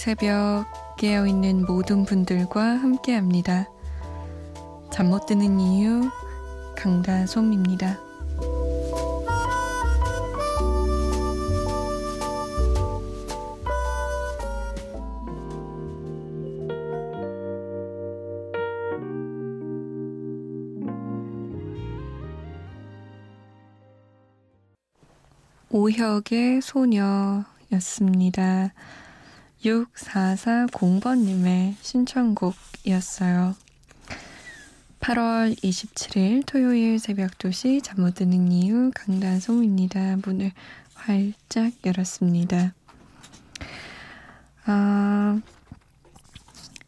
[0.00, 0.64] 새벽
[0.96, 3.68] 깨어 있는 모든 분들과 함께 합니다.
[4.90, 6.08] 잠 못 드는 이유,
[6.74, 8.00] 강다솜입니다.
[25.68, 27.42] 오혁의 소녀였습니다.
[29.64, 33.54] 6440번님의 신청곡이었어요.
[35.00, 40.16] 8월 27일 토요일 새벽 2시 잠 못 드는 이유 강단송입니다.
[40.24, 40.52] 문을
[40.94, 42.74] 활짝 열었습니다.
[44.66, 45.40] 아,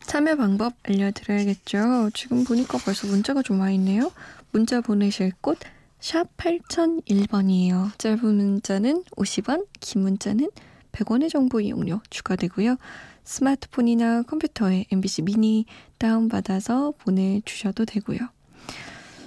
[0.07, 2.11] 참여 방법 알려드려야겠죠.
[2.15, 4.13] 지금 보니까 벌써 문자가 좀 와 있네요.
[4.51, 5.59] 문자 보내실 곳
[6.01, 7.97] 샵 8001번이에요.
[7.97, 10.72] 짧은 문자는 50원, 긴 문자는 100원
[11.23, 12.77] 의 정보 이용료 추가되고요.
[13.25, 15.67] 스마트폰이나 컴퓨터에 MBC 미니
[15.99, 18.19] 다운받아서 보내주셔도 되고요.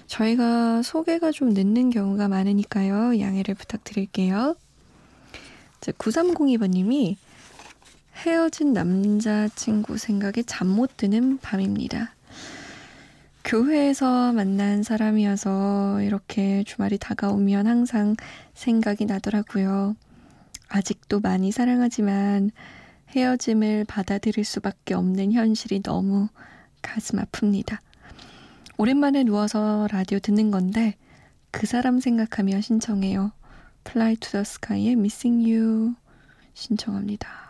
[0.08, 3.20] 저희가 소개가 좀 늦는 경우가 많으니까요.
[3.20, 4.56] 양해를 부탁드릴게요.
[5.82, 7.16] 9302번님이
[8.16, 12.14] 헤어진 남자친구 생각에 잠 못 드는 밤입니다.
[13.44, 18.16] 교회에서 만난 사람이어서 이렇게 주말이 다가오면 항상
[18.56, 19.96] 생각이 나더라고요.
[20.68, 22.52] 아직도 많이 사랑하지만
[23.10, 26.28] 헤어짐을 받아들일 수밖에 없는 현실이 너무
[26.82, 27.80] 가슴 아픕니다.
[28.78, 30.96] 오랜만에 누워서 라디오 듣는 건데
[31.52, 33.32] 그 사람 생각하며 신청해요.
[33.88, 35.96] Fly to the Sky의 Missing You
[36.54, 37.46] 신청합니다.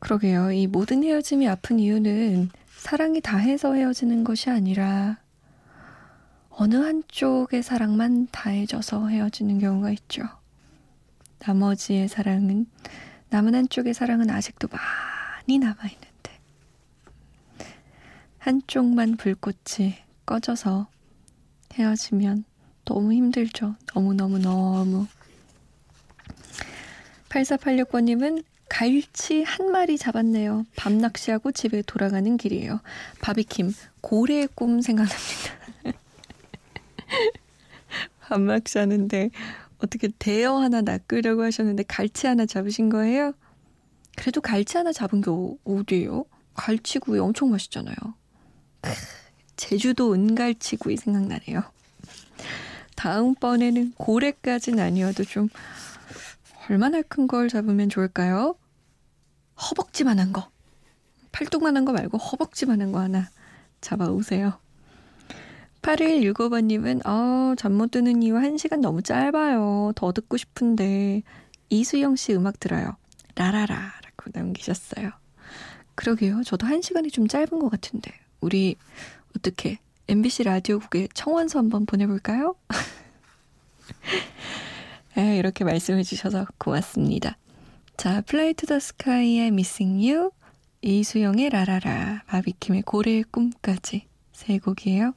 [0.00, 0.50] 그러게요.
[0.50, 5.21] 이 모든 헤어짐이 아픈 이유는 사랑이 다해서 헤어지는 것이 아니라
[6.54, 10.22] 어느 한쪽의 사랑만 다해져서 헤어지는 경우가 있죠.
[11.38, 12.66] 나머지의 사랑은,
[13.30, 16.40] 남은 한쪽의 사랑은 아직도 많이 남아있는데,
[18.38, 19.94] 한쪽만 불꽃이
[20.26, 20.88] 꺼져서
[21.74, 22.44] 헤어지면
[22.84, 23.74] 너무 힘들죠.
[23.94, 25.06] 너무너무너무.
[27.30, 30.66] 8486번님은 갈치 한 마리 잡았네요.
[30.76, 32.80] 밤 낚시하고 집에 돌아가는 길이에요.
[33.20, 35.61] 바비킴 고래의 꿈 생각납니다.
[38.32, 39.28] 밤 낚시하는데
[39.76, 43.34] 어떻게 대어 하나 낚으려고 하셨는데 갈치 하나 잡으신 거예요?
[44.16, 46.24] 그래도 갈치 하나 잡은 게 어, 어디예요?
[46.54, 47.94] 갈치구이 엄청 맛있잖아요.
[49.56, 51.62] 제주도 은갈치구이 생각나네요.
[52.96, 55.50] 다음번에는 고래까지는 아니어도 좀
[56.70, 58.54] 얼마나 큰 걸 잡으면 좋을까요?
[59.60, 60.50] 허벅지만한 거.
[61.32, 63.28] 팔뚝만한 거 말고 허벅지만한 거 하나
[63.82, 64.58] 잡아오세요.
[65.82, 69.92] 8165번님은, 어, 잠못 드는 이유 1시간 너무 짧아요.
[69.96, 71.22] 더 듣고 싶은데,
[71.70, 72.96] 이수영 씨 음악 들어요.
[73.34, 73.92] 라라라.
[74.04, 75.10] 라고 남기셨어요.
[75.94, 76.42] 그러게요.
[76.44, 78.12] 저도 1시간이 좀 짧은 것 같은데.
[78.40, 78.76] 우리,
[79.36, 79.78] 어떻게,
[80.08, 82.54] MBC 라디오국에 청원서 한번 보내볼까요?
[85.16, 87.36] 네, 이렇게 말씀해 주셔서 고맙습니다.
[87.96, 90.30] 자, Fly to the Sky의 Missing You,
[90.80, 95.14] 이수영의 라라라, 바비킴의 고래의 꿈까지 세 곡이에요.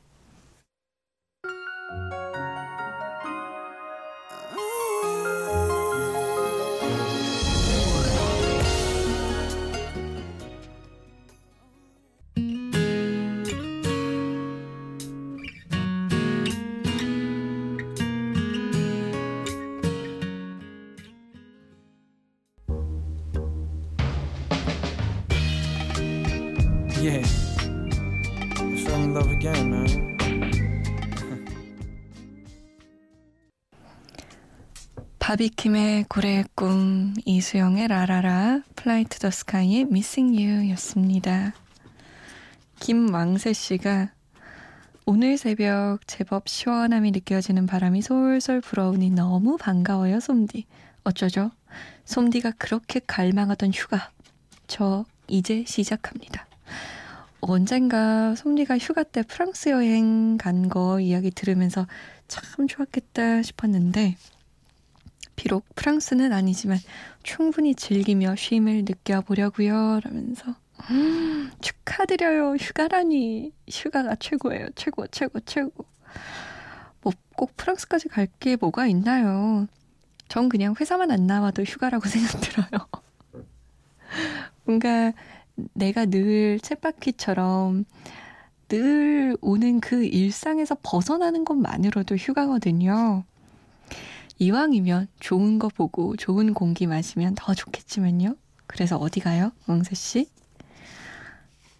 [27.05, 27.21] Yeah.
[28.81, 30.17] Fell in love again, man.
[35.19, 41.53] 바비킴의 고래의 꿈, 이수영의 라라라, Fly to the Sky의 Missing You 였습니다.
[42.79, 44.09] 김왕세 씨가
[45.05, 50.65] 오늘 새벽 제법 시원함이 느껴지는 바람이 솔솔 불어오니 너무 반가워요, 솜디.
[51.03, 51.51] 어쩌죠?
[52.05, 54.09] 솜디가 그렇게 갈망하던 휴가.
[54.65, 56.47] 저 이제 시작합니다.
[57.41, 61.85] 언젠가 솜디가 휴가 때 프랑스 여행 간 거 이야기 들으면서
[62.27, 64.17] 참 좋았겠다 싶었는데,
[65.35, 66.77] 비록 프랑스는 아니지만
[67.23, 69.99] 충분히 즐기며 쉼을 느껴보려고요.
[70.03, 70.55] 라면서
[70.91, 72.55] 음, 축하드려요.
[72.55, 73.51] 휴가라니.
[73.69, 74.69] 휴가가 최고예요.
[74.75, 75.85] 최고, 최고, 최고.
[77.01, 79.67] 뭐 꼭 프랑스까지 갈 게 뭐가 있나요?
[80.29, 82.87] 전 그냥 회사만 안 나와도 휴가라고 생각 들어요.
[84.63, 85.13] 뭔가
[85.73, 87.85] 내가 늘 쳇바퀴처럼
[88.67, 93.23] 늘 오는 그 일상에서 벗어나는 것만으로도 휴가거든요.
[94.39, 98.35] 이왕이면 좋은 거 보고 좋은 공기 마시면 더 좋겠지만요.
[98.67, 100.29] 그래서 어디 가요, 왕세 씨?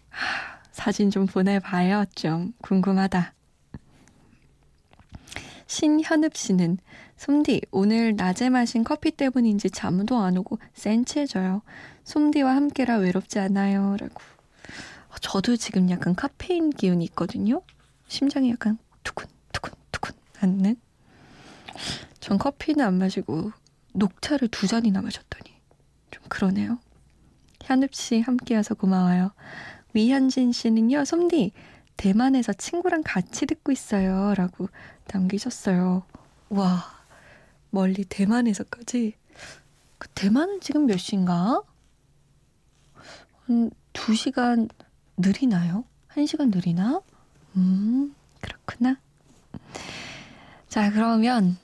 [0.08, 2.06] 하, 사진 좀 보내봐요.
[2.14, 3.35] 좀 궁금하다.
[5.76, 6.78] 신현읍 씨는
[7.18, 11.60] 솜디 오늘 낮에 마신 커피 때문인지 잠도 안 오고 센치해져요.
[12.02, 13.94] 솜디와 함께라 외롭지 않아요.
[14.00, 14.22] 라고.
[15.20, 17.60] 저도 지금 약간 카페인 기운이 있거든요.
[18.08, 20.76] 심장이 약간 두근 두근 두근 하는.
[22.20, 23.52] 전 커피는 안 마시고
[23.92, 25.60] 녹차를 두 잔이나 마셨더니
[26.10, 26.78] 좀 그러네요.
[27.64, 29.32] 현읍 씨 함께여서 고마워요.
[29.92, 31.52] 위현진 씨는요, 솜디
[31.96, 34.34] 대만에서 친구랑 같이 듣고 있어요.
[34.34, 34.68] 라고
[35.12, 36.04] 남기셨어요.
[36.50, 36.84] 와,
[37.70, 39.14] 멀리 대만에서까지.
[39.98, 41.62] 그 대만은 지금 몇 시인가?
[43.46, 44.68] 한 2시간
[45.16, 45.84] 느리나요?
[46.08, 47.00] 1시간 느리나?
[47.56, 48.98] 음, 그렇구나.
[50.68, 51.56] 자, 그러면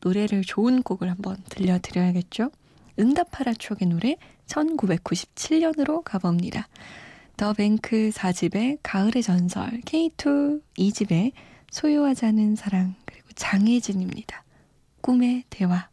[0.00, 2.50] 노래를 좋은 곡을 한번 들려드려야겠죠?
[2.98, 4.16] 응답하라 추억의 노래
[4.46, 6.66] 1997년으로 가봅니다.
[7.36, 11.32] 더 뱅크 4집의 가을의 전설, K2 2집의
[11.70, 14.42] 소유하지 않은 사랑, 그리고 장혜진입니다.
[15.02, 15.90] 꿈의 대화.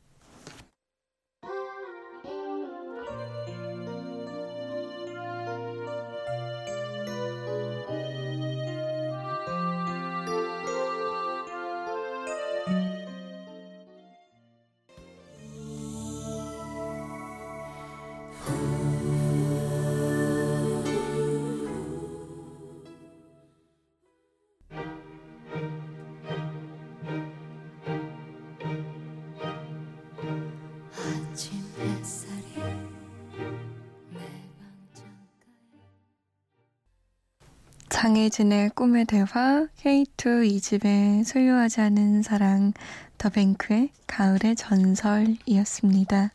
[38.03, 42.73] 장혜진의 꿈의 대화, K2 이집의 소유하지 않은 사랑,
[43.17, 46.31] 더뱅크의 가을의 전설이었습니다.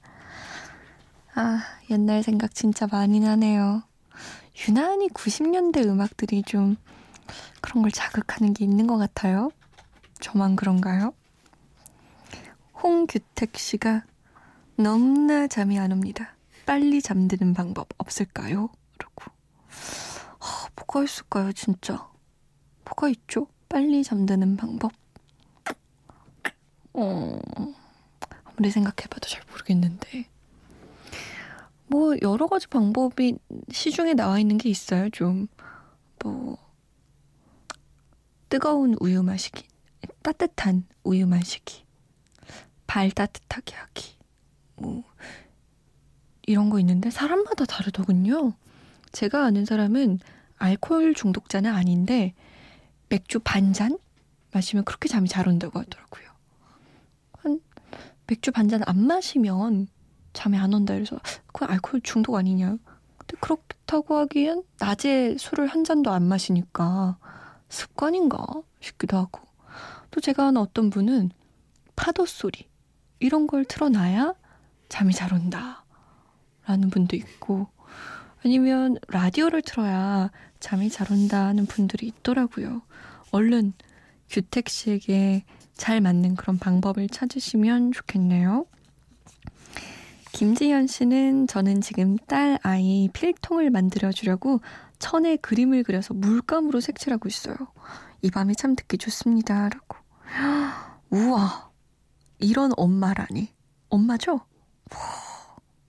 [1.35, 3.82] 아, 옛날 생각 진짜 많이 나네요.
[4.67, 6.76] 유난히 90년대 음악들이 좀
[7.61, 9.50] 그런 걸 자극하는 게 있는 것 같아요.
[10.20, 11.12] 저만 그런가요?
[12.82, 14.05] 홍규택 씨가
[14.76, 16.35] 너무나 잠이 안 옵니다.
[16.65, 18.70] 빨리 잠드는 방법 없을까요?
[20.88, 22.08] 뭐가 있을까요, 진짜?
[22.85, 23.46] 뭐가 있죠?
[23.69, 24.93] 빨리 잠드는 방법?
[26.94, 27.38] 어,
[28.44, 30.26] 아무리 생각해봐도 잘 모르겠는데.
[31.88, 33.38] 뭐, 여러 가지 방법이
[33.70, 35.49] 시중에 나와 있는 게 있어요, 좀.
[36.25, 36.56] 뭐,
[38.49, 39.67] 뜨거운 우유 마시기,
[40.23, 41.84] 따뜻한 우유 마시기,
[42.87, 44.17] 발 따뜻하게 하기,
[44.76, 45.05] 뭐,
[46.46, 48.55] 이런 거 있는데 사람마다 다르더군요.
[49.12, 50.19] 제가 아는 사람은
[50.58, 52.34] 알코올 중독자는 아닌데
[53.08, 53.99] 맥주 반 잔
[54.52, 56.28] 마시면 그렇게 잠이 잘 온다고 하더라고요.
[57.38, 57.60] 한
[58.26, 59.88] 맥주 반 잔 안 마시면
[60.32, 62.76] 잠이 안 온다 그래서 그건 알코올 중독 아니냐.
[63.19, 67.19] 근데 그렇다고 하기엔 낮에 술을 한 잔도 안 마시니까
[67.69, 68.44] 습관인가
[68.81, 69.40] 싶기도 하고
[70.10, 71.31] 또 제가 아는 어떤 분은
[71.96, 72.69] 파도 소리
[73.20, 74.34] 이런 걸 틀어놔야
[74.88, 75.84] 잠이 잘 온다
[76.67, 77.69] 라는 분도 있고
[78.44, 80.30] 아니면 라디오를 틀어야
[80.60, 82.82] 잠이 잘 온다는 분들이 있더라고요.
[83.30, 83.72] 얼른
[84.30, 88.66] 규택 씨에게 잘 맞는 그런 방법을 찾으시면 좋겠네요.
[90.32, 94.60] 김지현 씨는 저는 지금 딸 아이 필통을 만들어 주려고
[94.98, 97.56] 천에 그림을 그려서 물감으로 색칠하고 있어요.
[98.22, 99.68] 이 밤에 참 듣기 좋습니다.
[99.68, 99.96] 라고.
[101.10, 101.70] 우와.
[102.40, 103.52] 이런 엄마라니.
[103.88, 104.40] 엄마죠?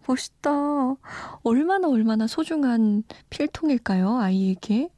[0.09, 0.51] 멋있다.
[1.43, 4.89] 얼마나 얼마나 소중한 필통일까요, 아이에게?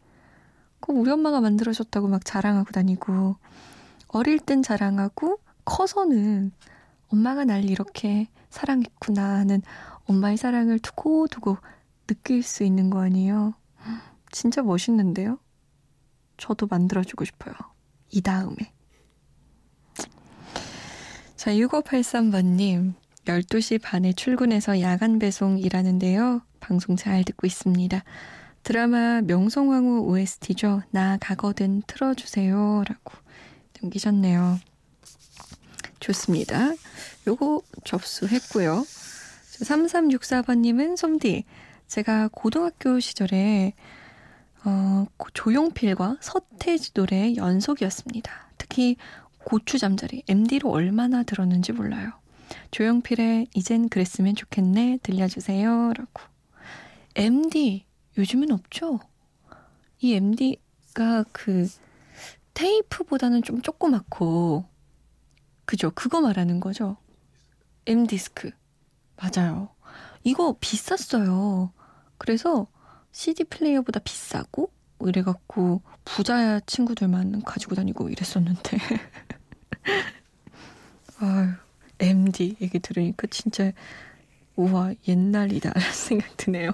[0.80, 3.36] 꼭 우리 엄마가 만들어줬다고 막 자랑하고 다니고,
[4.08, 6.52] 어릴 땐 자랑하고, 커서는
[7.10, 9.62] 엄마가 날 이렇게 사랑했구나 하는
[10.06, 11.58] 엄마의 사랑을 두고두고
[12.08, 13.54] 느낄 수 있는 거 아니에요?
[14.32, 15.40] 진짜 멋있는데요?
[16.38, 17.54] 저도 만들어주고 싶어요.
[18.10, 18.56] 이 다음에.
[21.36, 23.01] 자, 6583번님.
[23.26, 26.42] 12시 반에 출근해서 야간 배송 일하는데요.
[26.60, 28.04] 방송 잘 듣고 있습니다.
[28.64, 30.84] 드라마 명성황후 OST죠.
[30.92, 32.84] 나 가거든 틀어주세요.
[32.88, 33.14] 라고
[33.82, 34.60] 남기셨네요.
[36.00, 36.72] 좋습니다.
[37.28, 38.84] 요거 접수했고요.
[39.62, 41.46] 3364번님은 솜디.
[41.88, 43.74] 제가 고등학교 시절에
[44.64, 48.32] 어, 조용필과 서태지 노래 연속이었습니다.
[48.58, 48.96] 특히
[49.40, 52.21] 고추 잠자리 MD로 얼마나 들었는지 몰라요.
[52.72, 55.94] 조용필의 이젠 그랬으면 좋겠네 들려주세요.
[55.94, 56.22] 라고.
[57.16, 57.86] MD
[58.18, 59.00] 요즘은 없죠?
[60.00, 61.68] 이 MD가 그
[62.54, 64.66] 테이프보다는 좀 조그맣고
[65.66, 65.92] 그죠?
[65.92, 66.98] 그거 말하는 거죠?
[67.86, 68.52] M디스크.
[69.16, 69.70] 맞아요.
[70.24, 71.72] 이거 비쌌어요.
[72.18, 72.68] 그래서
[73.12, 78.78] CD 플레이어보다 비싸고 뭐 이래갖고 부자 친구들만 가지고 다니고 이랬었는데.
[81.20, 81.50] 아유,
[82.02, 83.72] MD 얘기 들으니까 진짜
[84.56, 86.72] 우와 옛날이다 라는 생각 드네요.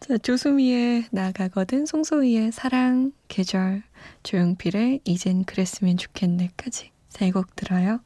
[0.00, 3.82] 자, 조수미의 나가거든, 송소희의 사랑, 계절,
[4.22, 8.00] 조용필의 이젠 그랬으면 좋겠네까지 세 곡 들어요.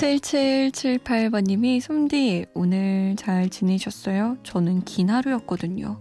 [0.00, 4.38] (7778번님이) 솜디 오늘 잘 지내셨어요?
[4.42, 6.00] 저는 긴 하루였거든요.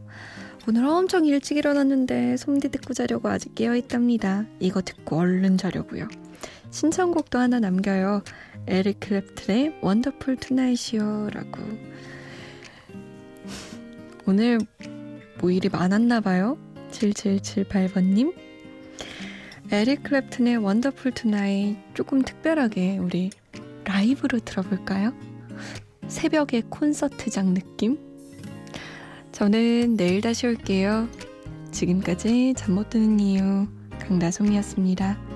[0.70, 4.46] 오늘 엄청 일찍 일어났는데 솜디 듣고 자려고 아직 깨어있답니다.
[4.62, 6.08] 이거 듣고 얼른 자려고요.
[6.72, 8.24] 신청곡도 하나 남겨요.
[8.68, 11.62] 에릭 클랩튼의 Wonderful Tonight이요 라고
[14.26, 14.60] 오늘
[15.42, 16.58] 뭐 일이 많았나 봐요.
[16.92, 18.34] 7778번님
[19.72, 23.30] 에릭 클랩튼의 Wonderful Tonight 조금 특별하게 우리
[23.90, 25.14] 라이브로 들어볼까요?
[26.08, 27.98] 새벽의 콘서트장 느낌?
[29.32, 31.08] 저는 내일 다시 올게요.
[31.72, 33.68] 지금까지 잠 못 드는 이유
[34.00, 35.29] 강다솜이었습니다.